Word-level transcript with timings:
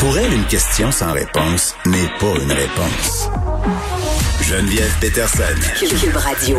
Pour 0.00 0.16
elle, 0.16 0.32
une 0.32 0.46
question 0.46 0.90
sans 0.90 1.12
réponse 1.12 1.76
n'est 1.84 2.08
pas 2.18 2.32
une 2.42 2.50
réponse. 2.50 3.28
Geneviève 4.40 4.90
Peterson. 4.98 5.42
Cube, 5.78 6.16
Radio. 6.16 6.56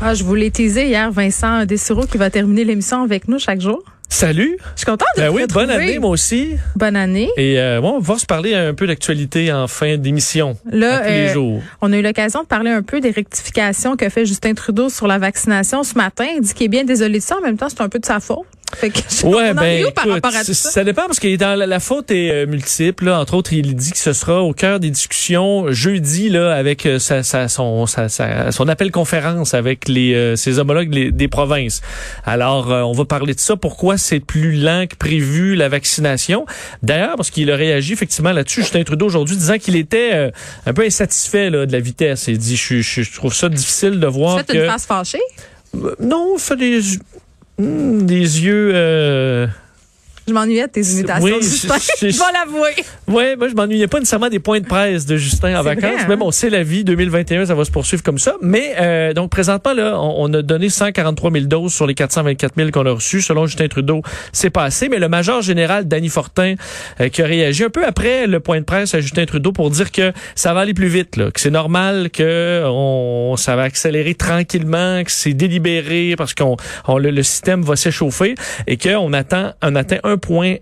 Ah, 0.00 0.14
je 0.14 0.22
vous 0.22 0.36
l'ai 0.36 0.52
teasé 0.52 0.86
hier, 0.86 1.10
Vincent 1.10 1.64
Dessureau 1.64 2.06
qui 2.06 2.16
va 2.16 2.30
terminer 2.30 2.62
l'émission 2.62 3.02
avec 3.02 3.26
nous 3.26 3.40
chaque 3.40 3.60
jour. 3.60 3.82
Salut. 4.08 4.56
Je 4.76 4.82
suis 4.82 4.86
contente 4.86 5.08
de 5.16 5.22
Ben 5.22 5.30
vous 5.30 5.38
oui, 5.38 5.46
bonne 5.52 5.68
année 5.68 5.98
moi 5.98 6.10
aussi. 6.10 6.50
Bonne 6.76 6.94
année. 6.94 7.28
Et 7.36 7.58
euh, 7.58 7.80
bon, 7.80 7.96
on 7.96 7.98
va 7.98 8.18
se 8.18 8.26
parler 8.26 8.54
un 8.54 8.72
peu 8.72 8.86
d'actualité 8.86 9.52
en 9.52 9.66
fin 9.66 9.96
d'émission. 9.96 10.56
Là, 10.70 11.00
tous 11.00 11.04
les 11.06 11.10
euh, 11.10 11.32
jours. 11.32 11.62
On 11.80 11.92
a 11.92 11.98
eu 11.98 12.02
l'occasion 12.02 12.42
de 12.44 12.46
parler 12.46 12.70
un 12.70 12.82
peu 12.82 13.00
des 13.00 13.10
rectifications 13.10 13.96
que 13.96 14.08
fait 14.08 14.24
Justin 14.26 14.54
Trudeau 14.54 14.90
sur 14.90 15.08
la 15.08 15.18
vaccination 15.18 15.82
ce 15.82 15.96
matin. 15.96 16.26
Il 16.36 16.42
dit 16.42 16.54
qu'il 16.54 16.66
est 16.66 16.68
bien 16.68 16.84
désolé 16.84 17.18
de 17.18 17.24
ça. 17.24 17.36
En 17.36 17.40
même 17.40 17.56
temps, 17.56 17.68
c'est 17.68 17.80
un 17.80 17.88
peu 17.88 17.98
de 17.98 18.06
sa 18.06 18.20
faute. 18.20 18.46
Fait 18.74 18.90
que, 18.90 18.98
Ouais, 19.26 19.54
ben 19.54 19.84
où 19.86 19.90
par 19.92 20.04
écoute, 20.06 20.14
rapport 20.24 20.34
à 20.36 20.44
tout 20.44 20.52
ça, 20.52 20.70
ça? 20.70 20.84
dépend 20.84 21.06
parce 21.06 21.20
que 21.20 21.34
dans 21.36 21.54
la, 21.56 21.66
la 21.66 21.80
faute 21.80 22.10
est 22.10 22.30
euh, 22.32 22.46
multiple. 22.46 23.06
Là. 23.06 23.20
Entre 23.20 23.34
autres, 23.34 23.52
il 23.52 23.74
dit 23.76 23.92
que 23.92 23.98
ce 23.98 24.12
sera 24.12 24.42
au 24.42 24.52
cœur 24.52 24.80
des 24.80 24.90
discussions 24.90 25.70
jeudi 25.72 26.28
là 26.28 26.52
avec 26.54 26.84
euh, 26.84 26.98
sa, 26.98 27.22
sa- 27.22 27.48
son, 27.48 27.86
sa- 27.86 28.08
son 28.50 28.68
appel 28.68 28.90
conférence 28.90 29.54
avec 29.54 29.88
les 29.88 30.14
euh, 30.14 30.36
ses 30.36 30.58
homologues 30.58 30.92
les- 30.92 31.12
des 31.12 31.28
provinces. 31.28 31.80
Alors, 32.24 32.72
euh, 32.72 32.82
on 32.82 32.92
va 32.92 33.04
parler 33.04 33.34
de 33.34 33.40
ça. 33.40 33.56
Pourquoi 33.56 33.98
c'est 33.98 34.20
plus 34.20 34.52
lent 34.52 34.86
que 34.90 34.96
prévu 34.96 35.54
la 35.54 35.68
vaccination? 35.68 36.44
D'ailleurs, 36.82 37.16
parce 37.16 37.30
qu'il 37.30 37.50
a 37.52 37.56
réagi 37.56 37.92
effectivement 37.92 38.32
là-dessus, 38.32 38.62
Justin 38.62 38.82
Trudeau 38.82 39.06
aujourd'hui 39.06 39.36
disant 39.36 39.58
qu'il 39.58 39.76
était 39.76 40.10
euh, 40.12 40.30
un 40.66 40.72
peu 40.74 40.82
insatisfait 40.82 41.50
là, 41.50 41.66
de 41.66 41.72
la 41.72 41.80
vitesse. 41.80 42.24
Il 42.26 42.38
dit, 42.38 42.56
je, 42.56 42.80
je- 42.80 43.02
je 43.02 43.12
trouve 43.14 43.32
ça 43.32 43.48
difficile 43.48 44.00
de 44.00 44.06
voir 44.08 44.38
Faites 44.38 44.48
que 44.48 44.56
une 44.58 44.66
face 44.66 44.86
fâchée? 44.86 45.20
Non, 46.00 46.36
fait 46.38 46.56
des 46.56 46.80
hmm, 47.58 48.06
des 48.06 48.44
yeux. 48.44 48.70
Euh, 48.74 49.46
Je 50.28 50.32
m'ennuyais 50.32 50.66
de 50.66 50.72
tes 50.72 50.82
imitations, 50.82 51.24
Oui, 51.24 51.34
Justin. 51.40 51.76
je- 51.78 52.06
je- 52.08 52.12
Je 52.12 52.18
vais 52.18 52.24
l'avouer. 52.32 52.74
Ouais, 53.06 53.36
moi 53.36 53.48
je 53.48 53.54
m'ennuyais 53.54 53.86
pas 53.86 53.98
nécessairement 54.00 54.28
des 54.28 54.40
points 54.40 54.58
de 54.60 54.66
presse 54.66 55.06
de 55.06 55.16
Justin 55.16 55.58
en 55.58 55.62
vacances, 55.62 55.84
vrai, 55.84 56.00
hein? 56.00 56.06
mais 56.08 56.16
bon, 56.16 56.30
c'est 56.32 56.50
la 56.50 56.62
vie. 56.64 56.82
2021, 56.84 57.46
ça 57.46 57.54
va 57.54 57.64
se 57.64 57.70
poursuivre 57.70 58.02
comme 58.02 58.18
ça. 58.18 58.34
Mais 58.42 58.74
euh, 58.80 59.12
donc 59.12 59.30
présentement 59.30 59.72
là, 59.72 59.98
on, 60.00 60.24
on 60.30 60.34
a 60.34 60.42
donné 60.42 60.68
143 60.68 61.30
000 61.30 61.44
doses 61.46 61.72
sur 61.72 61.86
les 61.86 61.94
424 61.94 62.54
000 62.56 62.70
qu'on 62.70 62.86
a 62.86 62.90
reçus. 62.92 63.22
Selon 63.22 63.46
Justin 63.46 63.68
Trudeau, 63.68 64.02
c'est 64.32 64.50
passé. 64.50 64.88
Mais 64.88 64.98
le 64.98 65.08
major 65.08 65.42
général 65.42 65.86
Danny 65.86 66.08
Fortin 66.08 66.54
euh, 67.00 67.08
qui 67.08 67.22
a 67.22 67.26
réagi 67.26 67.64
un 67.64 67.70
peu 67.70 67.84
après 67.86 68.26
le 68.26 68.40
point 68.40 68.58
de 68.58 68.64
presse 68.64 68.94
à 68.94 69.00
Justin 69.00 69.26
Trudeau 69.26 69.52
pour 69.52 69.70
dire 69.70 69.92
que 69.92 70.12
ça 70.34 70.52
va 70.54 70.60
aller 70.60 70.74
plus 70.74 70.88
vite, 70.88 71.16
là, 71.16 71.30
que 71.30 71.40
c'est 71.40 71.50
normal 71.50 72.10
que 72.10 72.62
on, 72.66 73.36
ça 73.36 73.54
va 73.54 73.62
accélérer 73.62 74.14
tranquillement, 74.14 75.04
que 75.04 75.12
c'est 75.12 75.34
délibéré 75.34 76.14
parce 76.18 76.34
qu'on 76.34 76.56
on- 76.88 76.98
le, 76.98 77.10
le 77.10 77.22
système 77.22 77.62
va 77.62 77.76
s'échauffer 77.76 78.34
et 78.66 78.76
qu'on 78.76 79.12
attend 79.12 79.52
on 79.62 79.74
atteint 79.76 79.98
un 80.04 80.15
point 80.16 80.56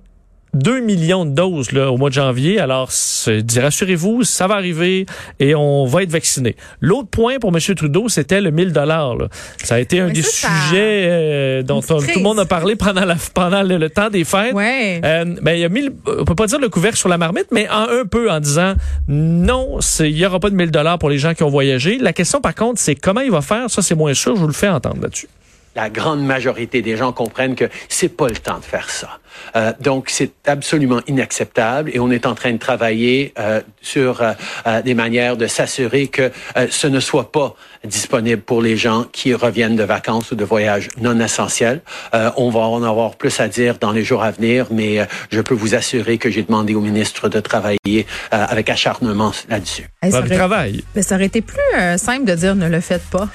2 0.56 0.82
millions 0.82 1.24
de 1.24 1.32
doses 1.32 1.72
là, 1.72 1.90
au 1.90 1.96
mois 1.96 2.10
de 2.10 2.14
janvier. 2.14 2.60
Alors, 2.60 2.88
dit, 3.26 3.58
rassurez-vous, 3.58 4.22
ça 4.22 4.46
va 4.46 4.54
arriver 4.54 5.04
et 5.40 5.52
on 5.56 5.84
va 5.84 6.04
être 6.04 6.12
vacciné. 6.12 6.54
L'autre 6.80 7.08
point 7.08 7.40
pour 7.40 7.50
M. 7.52 7.58
Trudeau, 7.74 8.08
c'était 8.08 8.40
le 8.40 8.52
1000 8.52 8.72
dollars. 8.72 9.16
Ça 9.64 9.74
a 9.74 9.80
été 9.80 9.98
un 9.98 10.06
Mais 10.06 10.12
des 10.12 10.22
ça, 10.22 10.46
sujets 10.48 11.06
euh, 11.08 11.62
dont 11.64 11.80
on- 11.90 11.98
tout 11.98 12.06
le 12.18 12.22
monde 12.22 12.38
a 12.38 12.44
parlé 12.44 12.76
pendant, 12.76 13.04
la, 13.04 13.16
pendant 13.34 13.64
le, 13.64 13.78
le 13.78 13.90
temps 13.90 14.10
des 14.10 14.22
fêtes. 14.22 14.54
Ouais. 14.54 15.00
Euh, 15.04 15.24
ben, 15.42 15.54
il 15.58 15.64
a 15.64 15.68
mis, 15.68 15.82
le- 15.86 15.94
on 16.20 16.24
peut 16.24 16.36
pas 16.36 16.46
dire 16.46 16.60
le 16.60 16.68
couvercle 16.68 16.98
sur 16.98 17.08
la 17.08 17.18
marmite, 17.18 17.46
mais 17.50 17.68
en 17.68 17.88
un 17.90 18.04
peu 18.08 18.30
en 18.30 18.38
disant 18.38 18.74
non, 19.08 19.80
il 19.98 20.16
y 20.16 20.24
aura 20.24 20.38
pas 20.38 20.50
de 20.50 20.54
1000 20.54 20.70
dollars 20.70 21.00
pour 21.00 21.10
les 21.10 21.18
gens 21.18 21.34
qui 21.34 21.42
ont 21.42 21.50
voyagé. 21.50 21.98
La 21.98 22.12
question, 22.12 22.40
par 22.40 22.54
contre, 22.54 22.78
c'est 22.80 22.94
comment 22.94 23.22
il 23.22 23.32
va 23.32 23.40
faire? 23.40 23.68
Ça, 23.70 23.82
c'est 23.82 23.96
moins 23.96 24.14
sûr. 24.14 24.36
Je 24.36 24.40
vous 24.42 24.46
le 24.46 24.52
fais 24.52 24.68
entendre 24.68 25.02
là-dessus. 25.02 25.26
La 25.74 25.90
grande 25.90 26.24
majorité 26.24 26.82
des 26.82 26.96
gens 26.96 27.12
comprennent 27.12 27.54
que 27.54 27.68
c'est 27.88 28.08
pas 28.08 28.28
le 28.28 28.36
temps 28.36 28.58
de 28.58 28.64
faire 28.64 28.90
ça. 28.90 29.18
Euh, 29.56 29.72
donc 29.80 30.10
c'est 30.10 30.32
absolument 30.46 31.00
inacceptable 31.08 31.90
et 31.92 31.98
on 31.98 32.10
est 32.10 32.24
en 32.24 32.34
train 32.36 32.52
de 32.52 32.58
travailler 32.58 33.32
euh, 33.38 33.60
sur 33.82 34.22
euh, 34.22 34.32
euh, 34.66 34.80
des 34.82 34.94
manières 34.94 35.36
de 35.36 35.48
s'assurer 35.48 36.06
que 36.06 36.30
euh, 36.56 36.66
ce 36.70 36.86
ne 36.86 37.00
soit 37.00 37.32
pas 37.32 37.54
disponible 37.84 38.42
pour 38.42 38.62
les 38.62 38.76
gens 38.76 39.04
qui 39.12 39.34
reviennent 39.34 39.76
de 39.76 39.82
vacances 39.82 40.30
ou 40.30 40.36
de 40.36 40.44
voyages 40.44 40.88
non 41.00 41.18
essentiels. 41.20 41.80
Euh, 42.14 42.30
on 42.36 42.48
va 42.50 42.60
en 42.60 42.82
avoir 42.84 43.16
plus 43.16 43.40
à 43.40 43.48
dire 43.48 43.78
dans 43.78 43.90
les 43.92 44.04
jours 44.04 44.22
à 44.22 44.30
venir, 44.30 44.66
mais 44.70 45.00
euh, 45.00 45.04
je 45.30 45.40
peux 45.40 45.54
vous 45.54 45.74
assurer 45.74 46.18
que 46.18 46.30
j'ai 46.30 46.42
demandé 46.42 46.74
au 46.74 46.80
ministre 46.80 47.28
de 47.28 47.40
travailler 47.40 47.78
euh, 47.94 48.04
avec 48.30 48.70
acharnement 48.70 49.32
là-dessus. 49.48 49.88
Hey, 50.00 50.12
ça, 50.12 50.20
aurait, 50.20 50.36
travail. 50.36 50.84
mais 50.94 51.02
ça 51.02 51.16
aurait 51.16 51.26
été 51.26 51.40
plus 51.42 51.58
euh, 51.76 51.96
simple 51.98 52.24
de 52.24 52.34
dire 52.34 52.54
ne 52.54 52.68
le 52.68 52.80
faites 52.80 53.04
pas. 53.10 53.28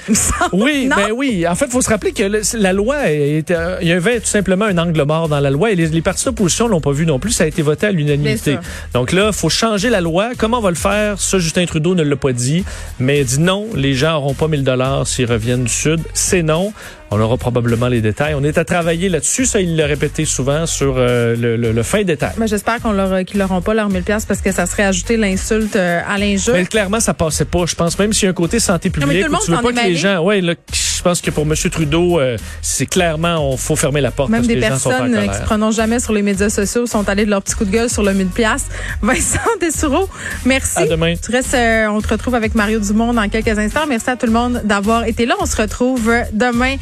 Oui, 0.53 0.89
ben 0.89 1.11
oui. 1.13 1.47
En 1.47 1.55
fait, 1.55 1.65
il 1.65 1.71
faut 1.71 1.81
se 1.81 1.89
rappeler 1.89 2.11
que 2.11 2.23
le- 2.29 2.41
la 2.59 2.73
loi, 2.73 3.11
est, 3.11 3.51
euh, 3.51 3.77
il 3.81 3.87
y 3.87 3.91
avait 3.91 4.19
tout 4.19 4.27
simplement 4.27 4.65
un 4.65 4.77
angle 4.77 5.03
mort 5.03 5.27
dans 5.27 5.39
la 5.39 5.49
loi 5.49 5.71
et 5.71 5.75
les, 5.75 5.87
les 5.87 6.01
partis 6.01 6.25
d'opposition 6.25 6.67
l'ont 6.67 6.81
pas 6.81 6.91
vu 6.91 7.05
non 7.05 7.19
plus. 7.19 7.31
Ça 7.31 7.43
a 7.43 7.47
été 7.47 7.61
voté 7.61 7.87
à 7.87 7.91
l'unanimité. 7.91 8.57
Donc 8.93 9.11
là, 9.11 9.27
il 9.27 9.33
faut 9.33 9.49
changer 9.49 9.89
la 9.89 10.01
loi. 10.01 10.29
Comment 10.37 10.59
on 10.59 10.61
va 10.61 10.69
le 10.69 10.75
faire? 10.75 11.19
Ça, 11.19 11.39
Justin 11.39 11.65
Trudeau 11.65 11.95
ne 11.95 12.03
l'a 12.03 12.15
pas 12.15 12.31
dit. 12.31 12.63
Mais 12.99 13.19
il 13.21 13.25
dit 13.25 13.39
non, 13.39 13.67
les 13.75 13.93
gens 13.93 14.13
n'auront 14.13 14.33
pas 14.33 14.47
1000 14.47 14.63
dollars 14.63 15.07
s'ils 15.07 15.25
reviennent 15.29 15.63
du 15.65 15.73
Sud. 15.73 15.99
C'est 16.13 16.43
non. 16.43 16.71
On 17.11 17.19
aura 17.19 17.37
probablement 17.37 17.87
les 17.87 18.01
détails. 18.01 18.35
On 18.35 18.43
est 18.43 18.59
à 18.59 18.65
travailler 18.65 19.09
là-dessus. 19.09 19.47
Ça, 19.47 19.59
il 19.59 19.75
l'a 19.75 19.87
répété 19.87 20.25
souvent 20.25 20.67
sur 20.67 20.93
euh, 20.97 21.35
le, 21.35 21.57
le- 21.57 21.71
le 21.71 21.83
fin 21.83 22.03
détail. 22.03 22.33
Mais 22.37 22.47
j'espère 22.47 22.79
qu'on 22.81 22.91
leur, 22.91 23.25
qu'ils 23.25 23.39
n'auront 23.39 23.61
pas 23.63 23.73
leurs 23.73 23.89
1000 23.89 24.03
pièces 24.03 24.25
parce 24.25 24.41
que 24.41 24.51
ça 24.51 24.67
serait 24.67 24.83
ajouter 24.83 25.17
l'insulte 25.17 25.75
euh, 25.75 26.01
à 26.07 26.19
l'injure. 26.19 26.53
Mais 26.53 26.65
clairement, 26.65 26.99
ça 26.99 27.15
passait 27.15 27.45
pas. 27.45 27.65
Je 27.65 27.73
pense 27.73 27.97
même 27.97 28.13
s'il 28.13 28.25
y 28.25 28.27
a 28.27 28.29
un 28.29 28.33
côté 28.33 28.59
santé 28.59 28.89
Non, 28.89 29.07
mais 29.07 29.21
publique 29.21 29.25
tout 29.25 29.31
le 29.31 29.37
où 29.37 29.41
tu 29.43 29.49
veux 29.49 29.57
monde 29.57 29.73
pas 29.73 29.81
que 29.81 29.87
les 29.87 29.95
gens. 29.95 30.19
Ouais, 30.23 30.39
là, 30.41 30.53
je 30.99 31.03
pense 31.03 31.21
que 31.21 31.31
pour 31.31 31.45
M. 31.45 31.53
Trudeau, 31.71 32.19
euh, 32.19 32.35
c'est 32.61 32.85
clairement, 32.85 33.37
on 33.37 33.55
faut 33.55 33.77
fermer 33.77 34.01
la 34.01 34.11
porte 34.11 34.29
Même 34.29 34.41
parce 34.41 34.49
que 34.49 34.53
des 34.53 34.59
les 34.59 34.67
gens 34.67 34.77
sont 34.77 34.89
en 34.89 35.07
personnes 35.07 35.29
qui 35.29 35.33
se 35.33 35.43
prononcent 35.43 35.77
jamais 35.77 35.99
sur 36.01 36.11
les 36.11 36.21
médias 36.21 36.49
sociaux 36.49 36.87
sont 36.87 37.07
allées 37.07 37.23
de 37.23 37.29
leur 37.29 37.41
petit 37.41 37.55
coup 37.55 37.63
de 37.63 37.71
gueule 37.71 37.89
sur 37.89 38.03
le 38.03 38.13
1000 38.13 38.27
pièces. 38.27 38.65
Vincent 39.01 39.39
Dessureau, 39.61 40.09
merci. 40.43 40.79
À 40.79 40.87
demain. 40.87 41.15
Tu 41.15 41.31
restes, 41.31 41.53
euh, 41.53 41.87
on 41.87 42.01
te 42.01 42.09
retrouve 42.09 42.35
avec 42.35 42.53
Mario 42.53 42.79
Dumont 42.79 43.13
dans 43.13 43.29
quelques 43.29 43.57
instants. 43.57 43.87
Merci 43.87 44.09
à 44.09 44.17
tout 44.17 44.25
le 44.25 44.33
monde 44.33 44.61
d'avoir 44.65 45.05
été 45.05 45.25
là. 45.25 45.35
On 45.39 45.45
se 45.45 45.55
retrouve 45.55 46.11
demain 46.33 46.75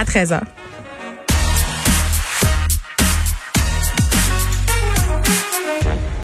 à 0.00 0.04
13h. 0.04 0.42